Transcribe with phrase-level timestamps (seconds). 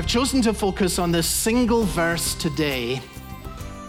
[0.00, 3.02] I've chosen to focus on this single verse today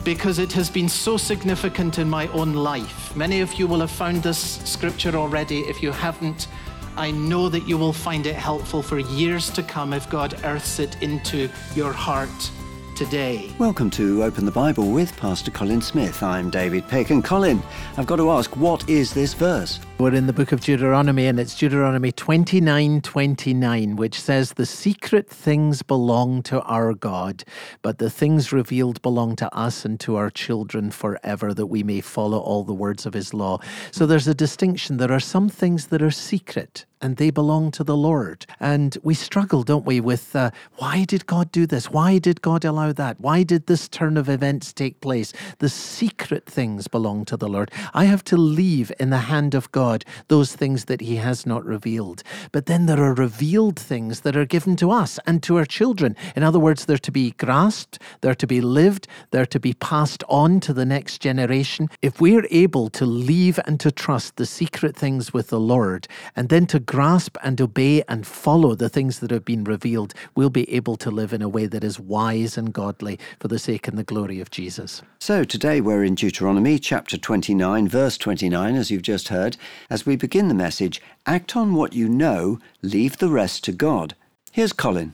[0.03, 3.15] because it has been so significant in my own life.
[3.15, 5.59] Many of you will have found this scripture already.
[5.59, 6.49] If you haven't,
[6.97, 10.79] I know that you will find it helpful for years to come if God earths
[10.79, 12.51] it into your heart
[12.97, 13.49] today.
[13.57, 16.21] Welcome to Open the Bible with Pastor Colin Smith.
[16.21, 17.11] I'm David Peck.
[17.11, 17.63] And Colin,
[17.95, 19.79] I've got to ask, what is this verse?
[20.01, 25.29] We're in the book of Deuteronomy, and it's Deuteronomy 29 29, which says, The secret
[25.29, 27.43] things belong to our God,
[27.83, 32.01] but the things revealed belong to us and to our children forever, that we may
[32.01, 33.59] follow all the words of his law.
[33.91, 34.97] So there's a distinction.
[34.97, 38.45] There are some things that are secret and they belong to the Lord.
[38.59, 41.89] And we struggle, don't we, with uh, why did God do this?
[41.89, 43.19] Why did God allow that?
[43.19, 45.33] Why did this turn of events take place?
[45.59, 47.71] The secret things belong to the Lord.
[47.93, 49.90] I have to leave in the hand of God
[50.27, 52.23] those things that He has not revealed.
[52.51, 56.15] But then there are revealed things that are given to us and to our children.
[56.35, 60.23] In other words, they're to be grasped, they're to be lived, they're to be passed
[60.29, 61.89] on to the next generation.
[62.01, 66.49] If we're able to leave and to trust the secret things with the Lord and
[66.49, 70.71] then to grasp and obey and follow the things that have been revealed, we'll be
[70.71, 73.97] able to live in a way that is wise and godly for the sake and
[73.97, 75.01] the glory of Jesus.
[75.19, 79.57] So today we're in Deuteronomy chapter 29, verse 29, as you've just heard.
[79.89, 84.15] As we begin the message, act on what you know, leave the rest to God.
[84.51, 85.13] Here's Colin.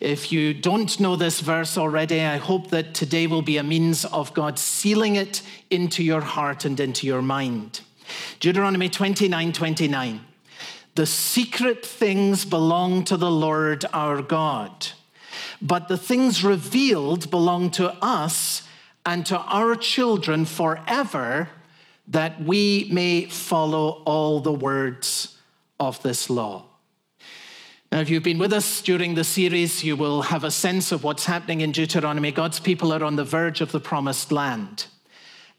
[0.00, 4.04] If you don't know this verse already, I hope that today will be a means
[4.06, 7.80] of God sealing it into your heart and into your mind.
[8.40, 10.20] Deuteronomy 29 29.
[10.94, 14.88] The secret things belong to the Lord our God,
[15.60, 18.62] but the things revealed belong to us
[19.04, 21.50] and to our children forever,
[22.08, 25.38] that we may follow all the words
[25.80, 26.64] of this law.
[27.92, 31.04] Now, if you've been with us during the series, you will have a sense of
[31.04, 32.32] what's happening in Deuteronomy.
[32.32, 34.86] God's people are on the verge of the promised land.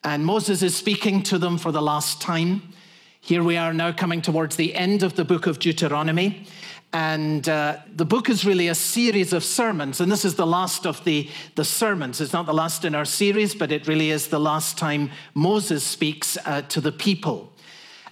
[0.03, 2.73] And Moses is speaking to them for the last time.
[3.19, 6.45] Here we are now coming towards the end of the book of Deuteronomy.
[6.93, 9.99] And uh, the book is really a series of sermons.
[9.99, 12.21] And this is the last of the, the sermons.
[12.21, 15.83] It's not the last in our series, but it really is the last time Moses
[15.83, 17.51] speaks uh, to the people.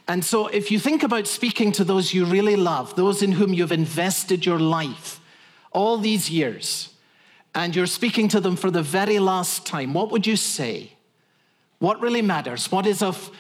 [0.08, 3.54] And so, if you think about speaking to those you really love, those in whom
[3.54, 5.20] you've invested your life
[5.72, 6.94] all these years,
[7.56, 10.92] and you're speaking to them for the very last time, what would you say?
[11.80, 12.72] What really matters?
[12.72, 13.32] What is of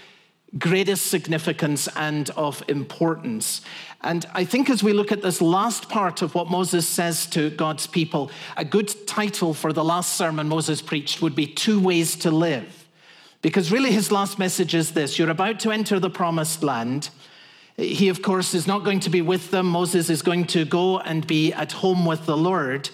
[0.57, 3.61] greatest significance and of importance.
[4.01, 7.49] And I think as we look at this last part of what Moses says to
[7.49, 12.15] God's people, a good title for the last sermon Moses preached would be Two Ways
[12.17, 12.87] to Live.
[13.41, 17.09] Because really his last message is this you're about to enter the promised land.
[17.77, 19.67] He, of course, is not going to be with them.
[19.67, 22.89] Moses is going to go and be at home with the Lord.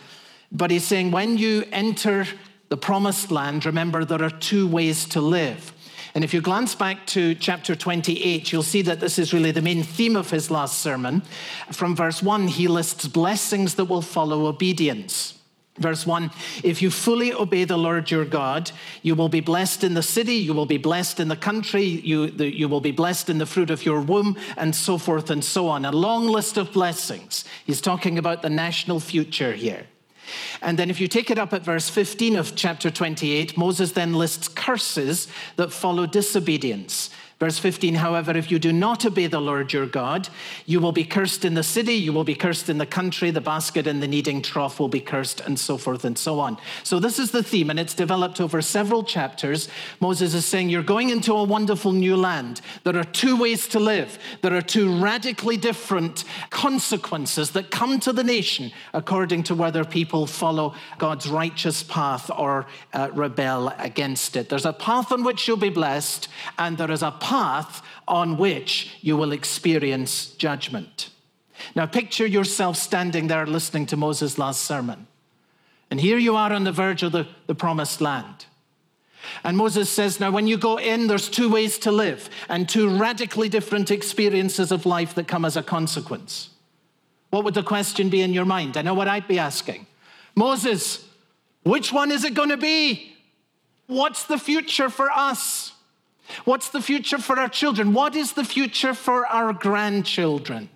[0.51, 2.25] But he's saying, when you enter
[2.69, 5.71] the promised land, remember there are two ways to live.
[6.13, 9.61] And if you glance back to chapter 28, you'll see that this is really the
[9.61, 11.21] main theme of his last sermon.
[11.71, 15.37] From verse 1, he lists blessings that will follow obedience.
[15.77, 16.31] Verse 1
[16.63, 20.35] If you fully obey the Lord your God, you will be blessed in the city,
[20.35, 23.45] you will be blessed in the country, you, the, you will be blessed in the
[23.45, 25.85] fruit of your womb, and so forth and so on.
[25.85, 27.45] A long list of blessings.
[27.65, 29.87] He's talking about the national future here.
[30.61, 34.13] And then, if you take it up at verse 15 of chapter 28, Moses then
[34.13, 37.09] lists curses that follow disobedience.
[37.41, 40.29] Verse 15, however, if you do not obey the Lord your God,
[40.67, 43.41] you will be cursed in the city, you will be cursed in the country, the
[43.41, 46.59] basket and the kneading trough will be cursed, and so forth and so on.
[46.83, 49.69] So, this is the theme, and it's developed over several chapters.
[49.99, 52.61] Moses is saying, You're going into a wonderful new land.
[52.83, 58.13] There are two ways to live, there are two radically different consequences that come to
[58.13, 64.47] the nation according to whether people follow God's righteous path or uh, rebel against it.
[64.47, 66.27] There's a path on which you'll be blessed,
[66.59, 71.11] and there is a path path on which you will experience judgment.
[71.75, 75.07] Now, picture yourself standing there listening to Moses' last sermon.
[75.89, 78.47] And here you are on the verge of the, the promised land.
[79.45, 82.97] And Moses says, Now, when you go in, there's two ways to live and two
[82.97, 86.49] radically different experiences of life that come as a consequence.
[87.29, 88.75] What would the question be in your mind?
[88.75, 89.87] I know what I'd be asking.
[90.35, 91.07] Moses,
[91.63, 93.15] which one is it going to be?
[93.87, 95.71] What's the future for us?
[96.45, 97.93] What's the future for our children?
[97.93, 100.69] What is the future for our grandchildren?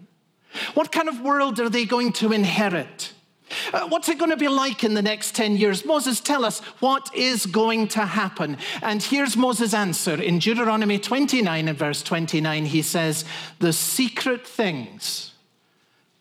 [0.73, 3.13] What kind of world are they going to inherit?
[3.73, 5.85] Uh, what's it going to be like in the next 10 years?
[5.85, 8.57] Moses, tell us what is going to happen.
[8.81, 10.19] And here's Moses' answer.
[10.21, 13.23] In Deuteronomy 29 and verse 29, he says,
[13.59, 15.33] The secret things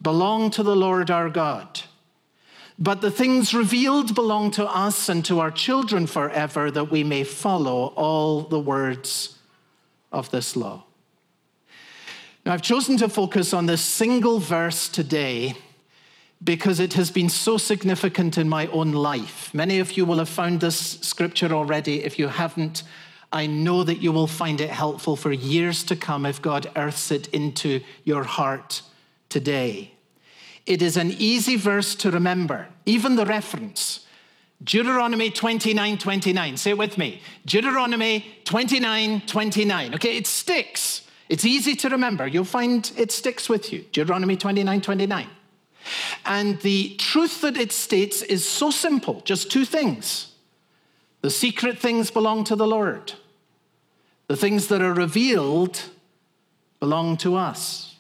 [0.03, 1.81] belong to the Lord our God.
[2.79, 7.23] But the things revealed belong to us and to our children forever, that we may
[7.23, 9.39] follow all the words
[10.11, 10.85] of this law.
[12.45, 15.57] Now, I've chosen to focus on this single verse today
[16.43, 19.55] because it has been so significant in my own life.
[19.55, 22.05] Many of you will have found this scripture already.
[22.05, 22.83] If you haven't,
[23.33, 27.11] I know that you will find it helpful for years to come if God earths
[27.11, 28.83] it into your heart
[29.31, 29.94] today.
[30.67, 34.07] It is an easy verse to remember, even the reference.
[34.63, 36.57] Deuteronomy 29 29.
[36.57, 37.21] Say it with me.
[37.45, 39.95] Deuteronomy 29 29.
[39.95, 41.03] Okay, it sticks.
[41.29, 42.27] It's easy to remember.
[42.27, 43.85] You'll find it sticks with you.
[43.93, 45.27] Deuteronomy 29 29.
[46.25, 50.33] And the truth that it states is so simple just two things.
[51.21, 53.15] The secret things belong to the Lord,
[54.29, 55.81] the things that are revealed
[56.81, 57.94] belong to us.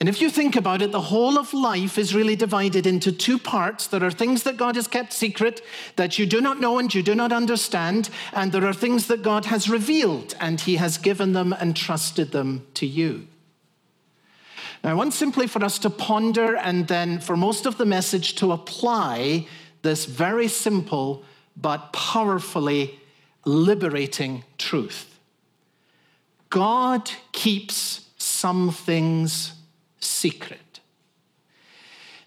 [0.00, 3.38] And if you think about it, the whole of life is really divided into two
[3.38, 3.86] parts.
[3.86, 5.60] There are things that God has kept secret
[5.96, 9.22] that you do not know and you do not understand, and there are things that
[9.22, 13.26] God has revealed and He has given them and trusted them to you.
[14.82, 18.36] Now, I want simply for us to ponder and then for most of the message
[18.36, 19.46] to apply
[19.82, 21.24] this very simple
[21.54, 22.98] but powerfully
[23.44, 25.18] liberating truth.
[26.48, 29.59] God keeps some things
[30.00, 30.80] secret.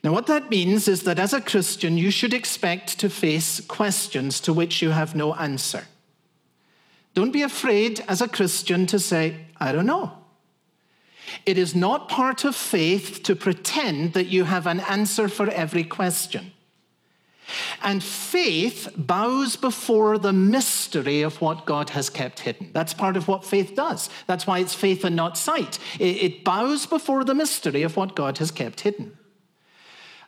[0.04, 4.42] Now, what that means is that as a Christian, you should expect to face questions
[4.42, 5.86] to which you have no answer.
[7.14, 10.12] Don't be afraid as a Christian to say, I don't know.
[11.46, 15.84] It is not part of faith to pretend that you have an answer for every
[15.84, 16.53] question.
[17.82, 22.72] And faith bows before the mystery of what God has kept hidden.
[22.74, 24.10] That's part of what faith does.
[24.28, 25.80] That's why it's faith and not sight.
[26.00, 29.18] It bows before the mystery of what God has kept hidden.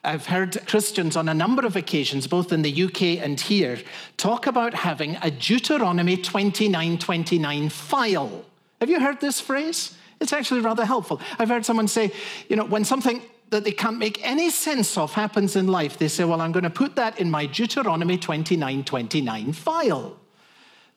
[0.05, 3.79] I've heard Christians on a number of occasions, both in the UK and here,
[4.17, 8.45] talk about having a Deuteronomy 29 29 file.
[8.79, 9.97] Have you heard this phrase?
[10.21, 11.19] It's actually rather helpful.
[11.39, 12.11] I've heard someone say,
[12.47, 16.07] you know, when something that they can't make any sense of happens in life, they
[16.07, 20.17] say, well, I'm going to put that in my Deuteronomy 29 29 file.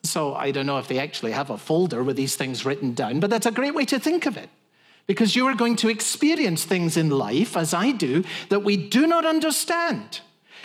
[0.03, 3.19] So I don't know if they actually have a folder with these things written down,
[3.19, 4.49] but that's a great way to think of it.
[5.07, 9.07] Because you are going to experience things in life, as I do, that we do
[9.07, 10.21] not understand.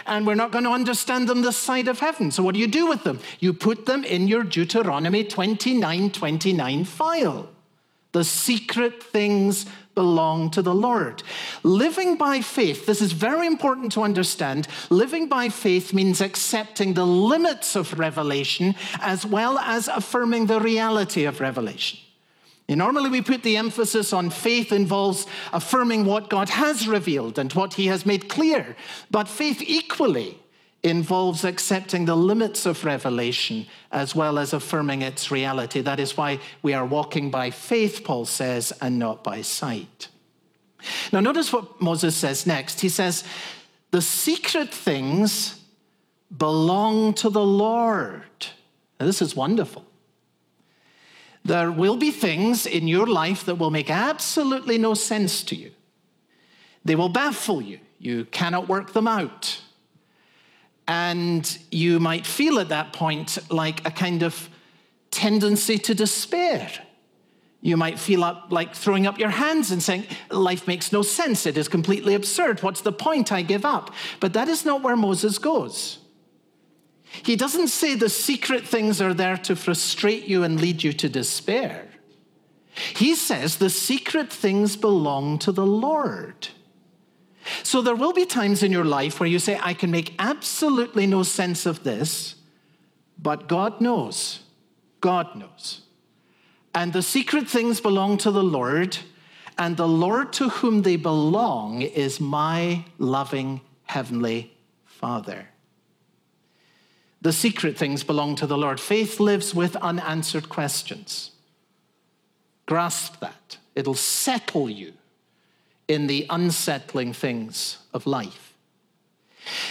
[0.06, 2.30] And we're not going to understand them this side of heaven.
[2.30, 3.20] So, what do you do with them?
[3.40, 7.53] You put them in your Deuteronomy 29 29 file.
[8.14, 9.66] The secret things
[9.96, 11.24] belong to the Lord.
[11.64, 14.68] Living by faith, this is very important to understand.
[14.88, 21.24] Living by faith means accepting the limits of revelation as well as affirming the reality
[21.24, 21.98] of revelation.
[22.68, 27.74] Normally, we put the emphasis on faith involves affirming what God has revealed and what
[27.74, 28.76] He has made clear.
[29.10, 30.38] But faith equally
[30.84, 35.80] involves accepting the limits of revelation as well as affirming its reality.
[35.80, 40.08] That is why we are walking by faith, Paul says, and not by sight.
[41.10, 42.82] Now, notice what Moses says next.
[42.82, 43.24] He says,
[43.92, 45.58] The secret things
[46.36, 48.46] belong to the Lord.
[49.00, 49.86] Now, this is wonderful.
[51.46, 55.70] There will be things in your life that will make absolutely no sense to you.
[56.84, 57.80] They will baffle you.
[57.98, 59.62] You cannot work them out.
[60.86, 64.48] And you might feel at that point like a kind of
[65.10, 66.70] tendency to despair.
[67.62, 71.46] You might feel up, like throwing up your hands and saying, Life makes no sense.
[71.46, 72.62] It is completely absurd.
[72.62, 73.32] What's the point?
[73.32, 73.94] I give up.
[74.20, 76.00] But that is not where Moses goes.
[77.22, 81.08] He doesn't say the secret things are there to frustrate you and lead you to
[81.08, 81.88] despair.
[82.74, 86.48] He says the secret things belong to the Lord.
[87.62, 91.06] So there will be times in your life where you say, I can make absolutely
[91.06, 92.36] no sense of this,
[93.18, 94.40] but God knows.
[95.00, 95.82] God knows.
[96.74, 98.96] And the secret things belong to the Lord,
[99.56, 104.52] and the Lord to whom they belong is my loving heavenly
[104.84, 105.48] Father.
[107.20, 108.80] The secret things belong to the Lord.
[108.80, 111.30] Faith lives with unanswered questions.
[112.66, 114.94] Grasp that, it'll settle you
[115.88, 118.54] in the unsettling things of life.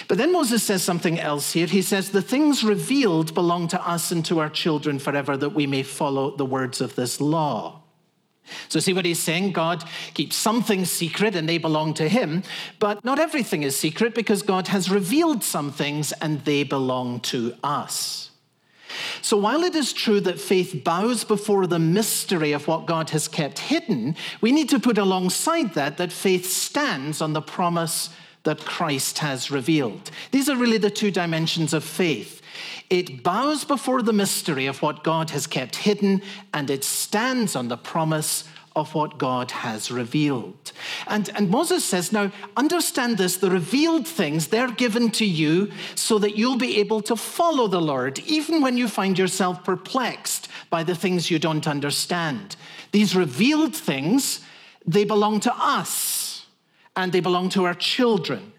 [0.08, 1.65] But then Moses says something else here.
[1.65, 5.65] He says, The things revealed belong to us and to our children forever, that we
[5.65, 7.82] may follow the words of this law.
[8.67, 9.53] So, see what he's saying?
[9.53, 12.43] God keeps some things secret and they belong to him,
[12.77, 17.55] but not everything is secret because God has revealed some things and they belong to
[17.63, 18.32] us.
[19.21, 23.27] So while it is true that faith bows before the mystery of what God has
[23.27, 28.09] kept hidden, we need to put alongside that that faith stands on the promise
[28.43, 30.12] that Christ has revealed.
[30.31, 32.41] These are really the two dimensions of faith.
[32.89, 36.21] It bows before the mystery of what God has kept hidden,
[36.53, 38.43] and it stands on the promise
[38.75, 40.71] of what God has revealed.
[41.07, 46.17] And, and Moses says, Now, understand this the revealed things, they're given to you so
[46.19, 50.83] that you'll be able to follow the Lord, even when you find yourself perplexed by
[50.83, 52.55] the things you don't understand.
[52.91, 54.39] These revealed things,
[54.85, 56.45] they belong to us
[56.95, 58.52] and they belong to our children.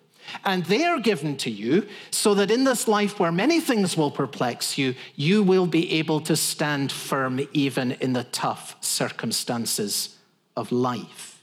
[0.45, 4.11] And they are given to you so that in this life where many things will
[4.11, 10.16] perplex you, you will be able to stand firm even in the tough circumstances
[10.57, 11.35] of life.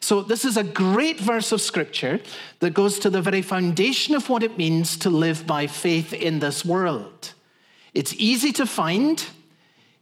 [0.00, 2.20] So, this is a great verse of scripture
[2.58, 6.40] that goes to the very foundation of what it means to live by faith in
[6.40, 7.32] this world.
[7.94, 9.24] It's easy to find,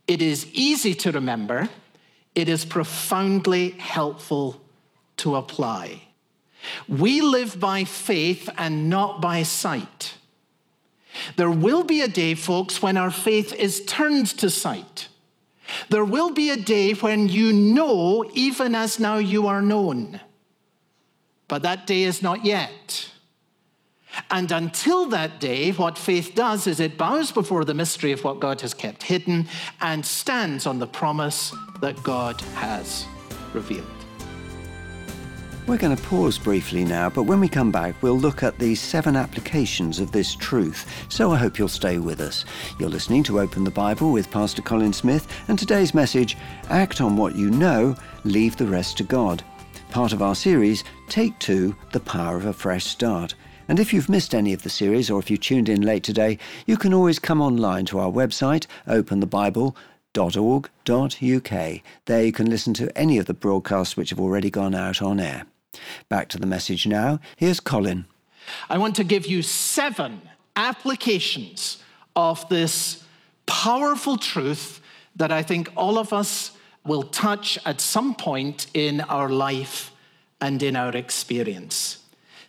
[0.09, 1.69] it is easy to remember,
[2.35, 4.61] it is profoundly helpful
[5.19, 6.03] to apply.
[6.89, 10.15] We live by faith and not by sight.
[11.37, 15.09] There will be a day, folks, when our faith is turned to sight.
[15.89, 20.21] There will be a day when you know, even as now you are known.
[21.49, 23.11] But that day is not yet.
[24.31, 28.41] And until that day, what faith does is it bows before the mystery of what
[28.41, 29.49] God has kept hidden
[29.81, 33.07] and stands on the promise that God has
[33.55, 34.02] revealed.
[35.65, 38.75] We're going to pause briefly now, but when we come back, we'll look at the
[38.75, 41.07] seven applications of this truth.
[41.09, 42.45] So I hope you'll stay with us.
[42.81, 46.37] You're listening to Open the Bible with Pastor Colin Smith, and today's message
[46.69, 49.45] Act on what you know, leave the rest to God.
[49.91, 53.37] Part of our series, Take Two The Power of a Fresh Start.
[53.69, 56.39] And if you've missed any of the series or if you tuned in late today,
[56.67, 61.81] you can always come online to our website, openthebible.org.uk.
[62.07, 65.21] There you can listen to any of the broadcasts which have already gone out on
[65.21, 65.47] air.
[66.09, 67.21] Back to the message now.
[67.37, 68.07] Here's Colin.
[68.69, 70.23] I want to give you seven
[70.57, 71.83] applications
[72.15, 73.05] of this
[73.47, 74.81] powerful truth
[75.17, 76.53] that I think all of us
[76.85, 79.93] will touch at some point in our life
[80.41, 81.99] and in our experience.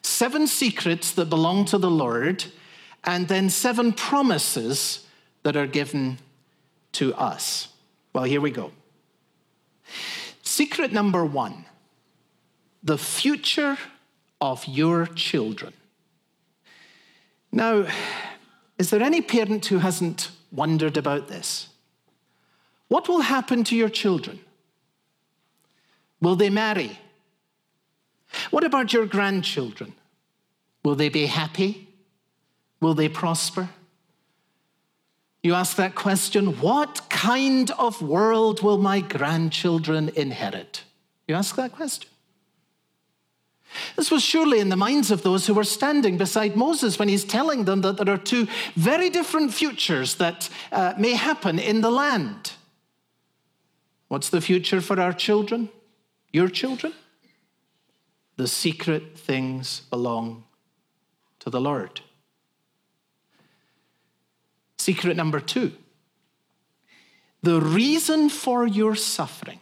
[0.01, 2.45] Seven secrets that belong to the Lord,
[3.03, 5.05] and then seven promises
[5.43, 6.17] that are given
[6.93, 7.69] to us.
[8.13, 8.71] Well, here we go.
[10.41, 11.65] Secret number one
[12.83, 13.77] the future
[14.41, 15.73] of your children.
[17.51, 17.87] Now,
[18.77, 21.69] is there any parent who hasn't wondered about this?
[22.87, 24.39] What will happen to your children?
[26.19, 26.99] Will they marry?
[28.51, 29.93] What about your grandchildren?
[30.83, 31.87] Will they be happy?
[32.81, 33.69] Will they prosper?
[35.41, 40.83] You ask that question what kind of world will my grandchildren inherit?
[41.27, 42.09] You ask that question.
[43.95, 47.23] This was surely in the minds of those who were standing beside Moses when he's
[47.23, 51.91] telling them that there are two very different futures that uh, may happen in the
[51.91, 52.53] land.
[54.07, 55.69] What's the future for our children?
[56.31, 56.93] Your children?
[58.37, 60.43] The secret things belong
[61.39, 62.01] to the Lord.
[64.77, 65.71] Secret number two
[67.41, 69.59] the reason for your suffering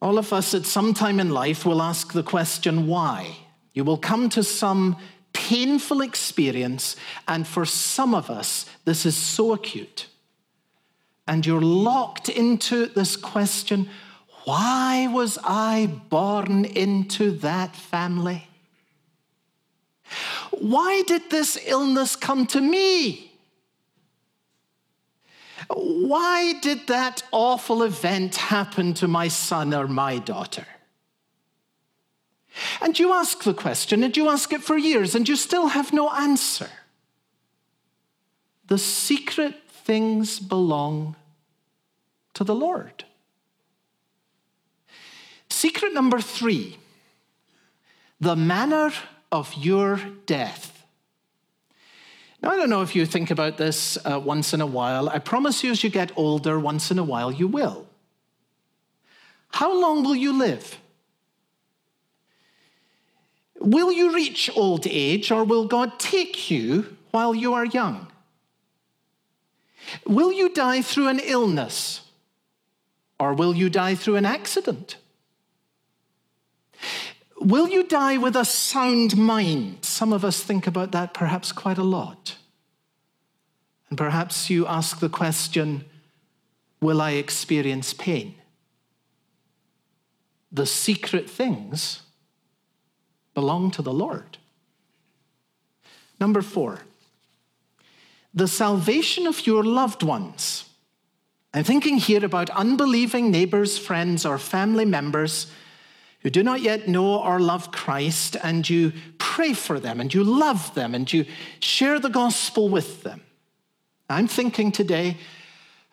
[0.00, 3.36] all of us at some time in life will ask the question, why?
[3.74, 4.96] You will come to some
[5.32, 6.96] painful experience,
[7.28, 10.06] and for some of us, this is so acute.
[11.26, 13.88] And you're locked into this question
[14.44, 18.48] why was I born into that family?
[20.50, 23.29] Why did this illness come to me?
[25.72, 30.66] Why did that awful event happen to my son or my daughter?
[32.80, 35.92] And you ask the question, and you ask it for years, and you still have
[35.92, 36.68] no answer.
[38.66, 41.14] The secret things belong
[42.34, 43.04] to the Lord.
[45.48, 46.78] Secret number three
[48.20, 48.92] the manner
[49.32, 49.96] of your
[50.26, 50.69] death.
[52.42, 55.08] Now, I don't know if you think about this uh, once in a while.
[55.08, 57.86] I promise you, as you get older, once in a while, you will.
[59.50, 60.78] How long will you live?
[63.58, 68.06] Will you reach old age, or will God take you while you are young?
[70.06, 72.00] Will you die through an illness,
[73.18, 74.96] or will you die through an accident?
[77.40, 79.78] Will you die with a sound mind?
[79.82, 82.36] Some of us think about that perhaps quite a lot.
[83.88, 85.84] And perhaps you ask the question
[86.82, 88.34] Will I experience pain?
[90.52, 92.02] The secret things
[93.34, 94.38] belong to the Lord.
[96.18, 96.80] Number four,
[98.34, 100.66] the salvation of your loved ones.
[101.52, 105.50] I'm thinking here about unbelieving neighbors, friends, or family members
[106.20, 110.22] who do not yet know or love Christ, and you pray for them, and you
[110.22, 111.24] love them, and you
[111.60, 113.22] share the gospel with them.
[114.08, 115.16] I'm thinking today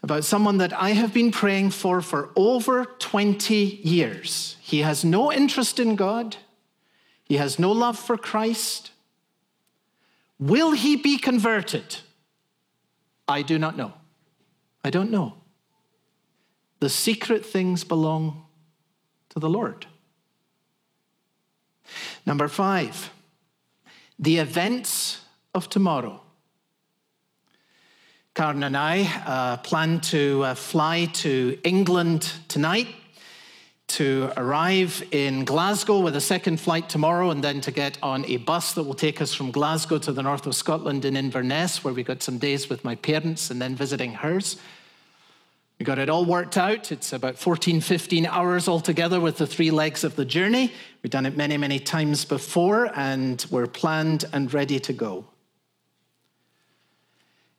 [0.04, 4.58] about someone that I have been praying for for over 20 years.
[4.60, 6.38] He has no interest in God,
[7.24, 8.92] he has no love for Christ.
[10.40, 11.98] Will he be converted?
[13.28, 13.94] I do not know.
[14.84, 15.34] I don't know.
[16.80, 18.46] The secret things belong
[19.30, 19.88] to the Lord.
[22.26, 23.12] Number five,
[24.20, 25.22] the events
[25.54, 26.22] of tomorrow.
[28.36, 32.88] Karen and I uh, plan to uh, fly to England tonight
[33.88, 38.38] to arrive in Glasgow with a second flight tomorrow and then to get on a
[38.38, 41.94] bus that will take us from Glasgow to the north of Scotland in Inverness, where
[41.94, 44.58] we got some days with my parents and then visiting hers.
[45.80, 46.92] We got it all worked out.
[46.92, 50.74] It's about 14, 15 hours altogether with the three legs of the journey.
[51.04, 55.26] We've done it many, many times before, and we're planned and ready to go.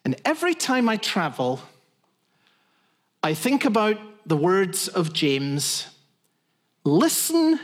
[0.04, 1.60] And every time I travel,
[3.22, 5.86] I think about the words of James
[6.84, 7.60] Listen,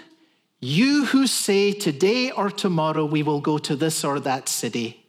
[0.60, 5.06] you who say today or tomorrow we will go to this or that city,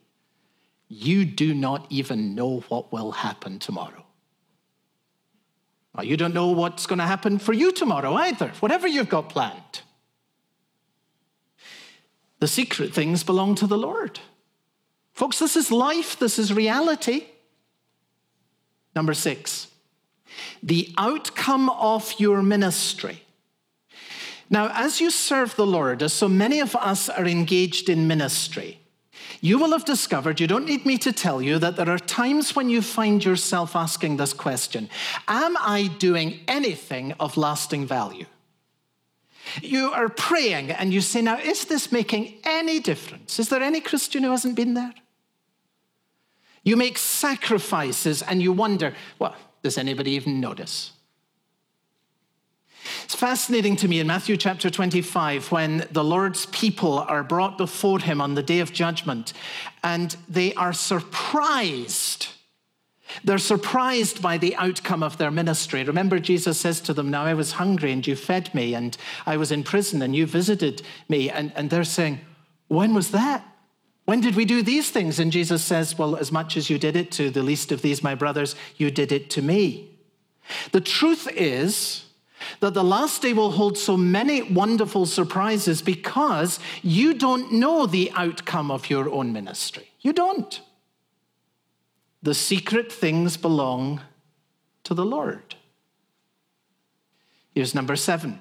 [0.87, 4.04] you do not even know what will happen tomorrow.
[6.03, 9.81] You don't know what's going to happen for you tomorrow either, whatever you've got planned.
[12.39, 14.19] The secret things belong to the Lord.
[15.13, 17.25] Folks, this is life, this is reality.
[18.95, 19.67] Number six,
[20.61, 23.21] the outcome of your ministry.
[24.49, 28.79] Now, as you serve the Lord, as so many of us are engaged in ministry,
[29.41, 32.55] you will have discovered, you don't need me to tell you, that there are times
[32.55, 34.89] when you find yourself asking this question
[35.27, 38.25] Am I doing anything of lasting value?
[39.61, 43.39] You are praying and you say, Now, is this making any difference?
[43.39, 44.93] Is there any Christian who hasn't been there?
[46.63, 50.91] You make sacrifices and you wonder, Well, does anybody even notice?
[53.03, 57.99] It's fascinating to me in Matthew chapter 25 when the Lord's people are brought before
[57.99, 59.33] him on the day of judgment
[59.83, 62.27] and they are surprised.
[63.23, 65.83] They're surprised by the outcome of their ministry.
[65.83, 69.37] Remember, Jesus says to them, Now I was hungry and you fed me, and I
[69.37, 71.29] was in prison and you visited me.
[71.29, 72.19] And, and they're saying,
[72.67, 73.45] When was that?
[74.05, 75.19] When did we do these things?
[75.19, 78.03] And Jesus says, Well, as much as you did it to the least of these,
[78.03, 79.97] my brothers, you did it to me.
[80.71, 82.04] The truth is,
[82.59, 88.11] that the last day will hold so many wonderful surprises because you don't know the
[88.15, 89.89] outcome of your own ministry.
[90.01, 90.61] You don't.
[92.21, 94.01] The secret things belong
[94.83, 95.55] to the Lord.
[97.53, 98.39] Here's number seven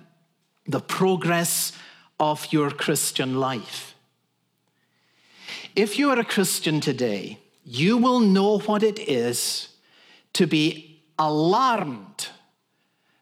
[0.66, 1.72] the progress
[2.18, 3.94] of your Christian life.
[5.76, 9.68] If you are a Christian today, you will know what it is
[10.34, 12.28] to be alarmed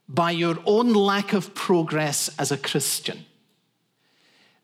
[0.08, 3.24] by your own lack of progress as a Christian.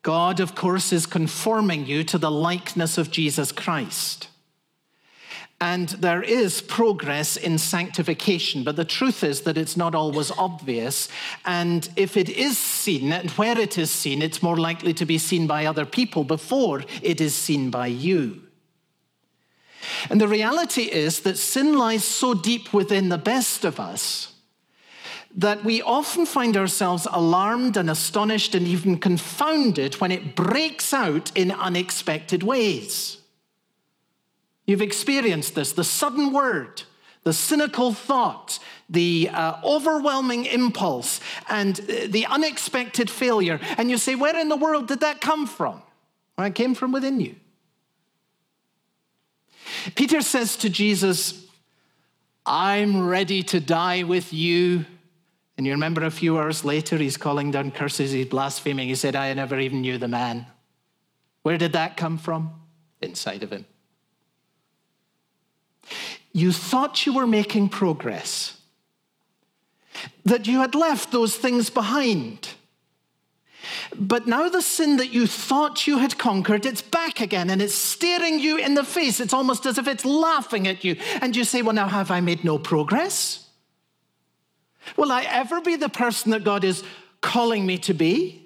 [0.03, 4.29] God, of course, is conforming you to the likeness of Jesus Christ.
[5.61, 11.09] And there is progress in sanctification, but the truth is that it's not always obvious.
[11.45, 15.19] And if it is seen, and where it is seen, it's more likely to be
[15.19, 18.43] seen by other people before it is seen by you.
[20.09, 24.35] And the reality is that sin lies so deep within the best of us
[25.37, 31.31] that we often find ourselves alarmed and astonished and even confounded when it breaks out
[31.37, 33.19] in unexpected ways.
[34.67, 36.83] You've experienced this the sudden word,
[37.25, 43.61] the cynical thought, the uh, overwhelming impulse, and uh, the unexpected failure.
[43.77, 45.83] And you say, Where in the world did that come from?
[46.37, 47.37] Well, it came from within you.
[49.95, 51.45] Peter says to Jesus,
[52.47, 54.87] I'm ready to die with you
[55.59, 58.87] and you remember a few hours later, he's calling down curses, he's blaspheming.
[58.89, 60.47] He said, I never even knew the man.
[61.43, 62.53] Where did that come from?
[63.03, 63.67] Inside of him.
[66.33, 68.61] You thought you were making progress,
[70.25, 72.51] that you had left those things behind.
[73.99, 77.75] But now the sin that you thought you had conquered, it's back again and it's
[77.75, 79.19] staring you in the face.
[79.19, 80.97] It's almost as if it's laughing at you.
[81.21, 83.48] And you say, Well, now have I made no progress?
[84.97, 86.83] Will I ever be the person that God is
[87.21, 88.45] calling me to be?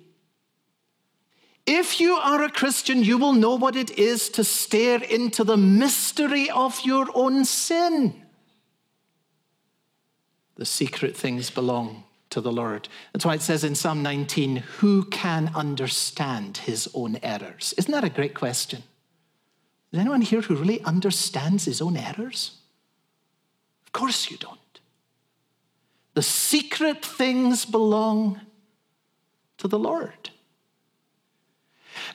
[1.66, 5.56] If you are a Christian, you will know what it is to stare into the
[5.56, 8.20] mystery of your own sin.
[10.56, 12.88] The secret things belong to the Lord.
[13.12, 17.74] That's why it says in Psalm 19, Who can understand his own errors?
[17.78, 18.82] Isn't that a great question?
[19.92, 22.58] Is anyone here who really understands his own errors?
[23.86, 24.58] Of course you don't.
[26.14, 28.40] The secret things belong
[29.58, 30.30] to the Lord.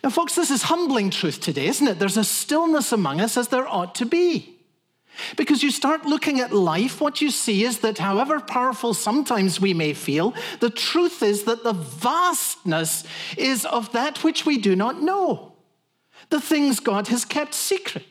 [0.04, 2.00] Now, folks, this is humbling truth today, isn't it?
[2.00, 4.58] There's a stillness among us as there ought to be.
[5.36, 9.74] Because you start looking at life, what you see is that however powerful sometimes we
[9.74, 13.04] may feel, the truth is that the vastness
[13.36, 15.54] is of that which we do not know,
[16.30, 18.06] the things God has kept secret.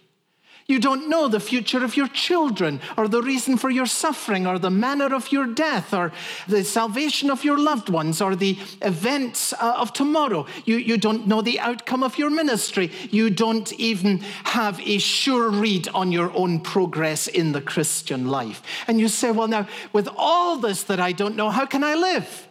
[0.69, 4.59] You don't know the future of your children, or the reason for your suffering, or
[4.59, 6.13] the manner of your death, or
[6.49, 10.45] the salvation of your loved ones, or the events uh, of tomorrow.
[10.65, 12.91] You, you don't know the outcome of your ministry.
[13.11, 18.61] You don't even have a sure read on your own progress in the Christian life.
[18.89, 21.95] And you say, Well, now, with all this that I don't know, how can I
[21.95, 22.49] live?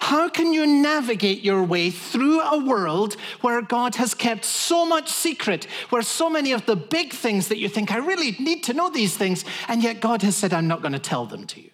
[0.00, 5.10] How can you navigate your way through a world where God has kept so much
[5.10, 8.72] secret, where so many of the big things that you think, I really need to
[8.72, 11.60] know these things, and yet God has said, I'm not going to tell them to
[11.60, 11.70] you?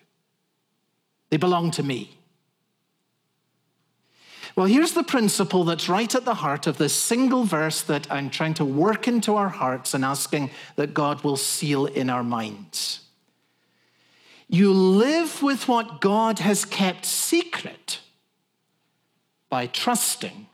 [1.30, 2.16] They belong to me.
[4.56, 8.30] Well, here's the principle that's right at the heart of this single verse that I'm
[8.30, 13.00] trying to work into our hearts and asking that God will seal in our minds.
[14.48, 17.99] You live with what God has kept secret
[19.50, 20.46] by trusting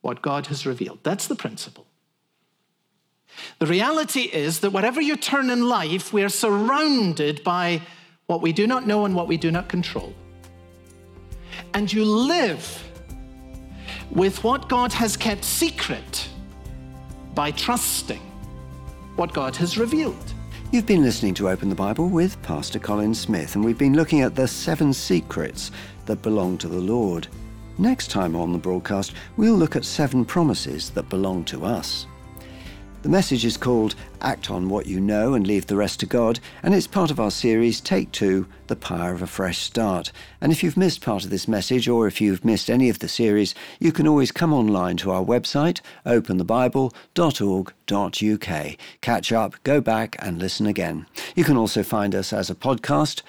[0.00, 1.00] what God has revealed.
[1.02, 1.86] That's the principle.
[3.58, 7.82] The reality is that whatever you turn in life, we are surrounded by
[8.26, 10.14] what we do not know and what we do not control.
[11.74, 12.84] And you live
[14.10, 16.28] with what God has kept secret
[17.34, 18.20] by trusting
[19.16, 20.32] what God has revealed.
[20.70, 24.20] You've been listening to Open the Bible with Pastor Colin Smith, and we've been looking
[24.20, 25.70] at the seven secrets
[26.06, 27.26] that belong to the Lord.
[27.80, 32.08] Next time on the broadcast, we'll look at seven promises that belong to us.
[33.02, 36.40] The message is called Act on What You Know and Leave the Rest to God,
[36.64, 40.10] and it's part of our series Take Two The Power of a Fresh Start.
[40.40, 43.06] And if you've missed part of this message, or if you've missed any of the
[43.06, 48.76] series, you can always come online to our website, openthebible.org.uk.
[49.00, 51.06] Catch up, go back, and listen again.
[51.36, 53.22] You can also find us as a podcast.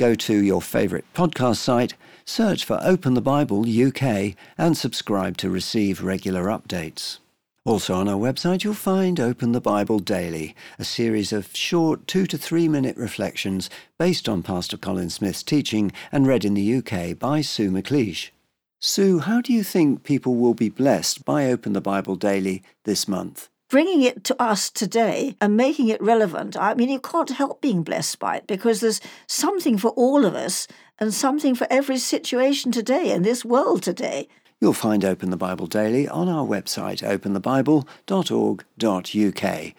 [0.00, 1.92] Go to your favourite podcast site,
[2.24, 7.18] search for Open the Bible UK, and subscribe to receive regular updates.
[7.66, 12.24] Also on our website, you'll find Open the Bible Daily, a series of short two
[12.28, 17.18] to three minute reflections based on Pastor Colin Smith's teaching and read in the UK
[17.18, 18.30] by Sue McLeish.
[18.80, 23.06] Sue, how do you think people will be blessed by Open the Bible Daily this
[23.06, 23.50] month?
[23.70, 27.82] Bringing it to us today and making it relevant, I mean, you can't help being
[27.82, 32.72] blessed by it because there's something for all of us and something for every situation
[32.72, 34.28] today in this world today.
[34.60, 39.74] You'll find Open the Bible Daily on our website, openthebible.org.uk.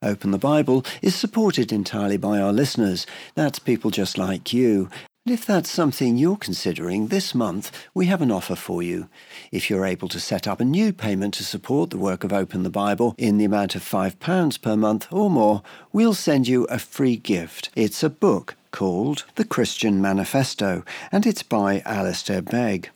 [0.00, 3.06] Open the Bible is supported entirely by our listeners.
[3.34, 4.90] That's people just like you.
[5.28, 9.10] And if that's something you're considering this month, we have an offer for you.
[9.52, 12.62] If you're able to set up a new payment to support the work of Open
[12.62, 15.62] the Bible in the amount of £5 per month or more,
[15.92, 17.68] we'll send you a free gift.
[17.76, 22.88] It's a book called The Christian Manifesto, and it's by Alistair Begg.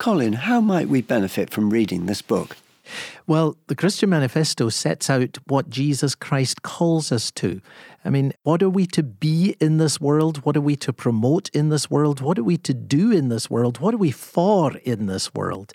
[0.00, 2.56] Colin, how might we benefit from reading this book?
[3.26, 7.60] Well, the Christian Manifesto sets out what Jesus Christ calls us to.
[8.04, 10.44] I mean, what are we to be in this world?
[10.44, 12.20] What are we to promote in this world?
[12.20, 13.80] What are we to do in this world?
[13.80, 15.72] What are we for in this world?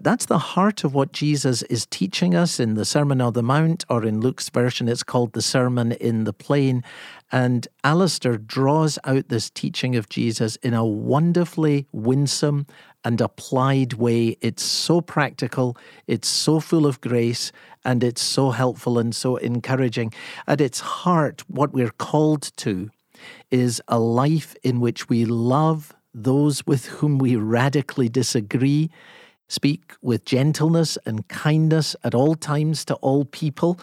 [0.00, 3.84] That's the heart of what Jesus is teaching us in the Sermon on the Mount,
[3.88, 6.84] or in Luke's version, it's called the Sermon in the Plain.
[7.32, 12.66] And Alistair draws out this teaching of Jesus in a wonderfully winsome
[13.04, 14.36] and applied way.
[14.40, 17.52] It's so practical, it's so full of grace,
[17.84, 20.12] and it's so helpful and so encouraging.
[20.46, 22.90] At its heart, what we're called to
[23.50, 28.90] is a life in which we love those with whom we radically disagree,
[29.48, 33.78] speak with gentleness and kindness at all times to all people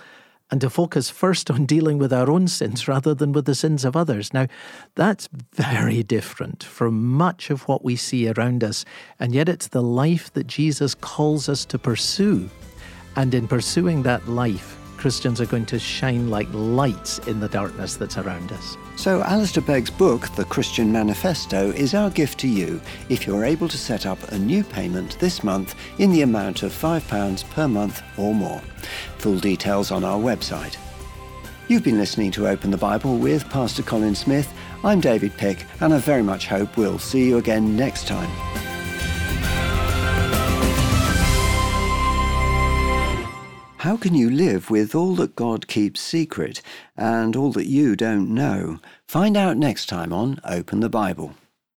[0.52, 3.86] and to focus first on dealing with our own sins rather than with the sins
[3.86, 4.34] of others.
[4.34, 4.48] Now,
[4.96, 8.86] that's very different from much of what we see around us,
[9.20, 12.50] and yet it's the life that Jesus calls us to pursue.
[13.16, 17.96] And in pursuing that life, Christians are going to shine like lights in the darkness
[17.96, 18.76] that's around us.
[18.98, 23.70] So, Alistair Begg's book, The Christian Manifesto, is our gift to you if you're able
[23.70, 28.04] to set up a new payment this month in the amount of £5 per month
[28.18, 28.62] or more.
[29.20, 30.76] Full details on our website.
[31.70, 34.52] You've been listening to Open the Bible with Pastor Colin Smith.
[34.84, 38.69] I'm David Pick, and I very much hope we'll see you again next time.
[43.80, 46.62] How can you live with all that God keeps secret
[46.98, 48.80] and all that you don't know?
[49.08, 51.36] Find out next time on Open the Bible.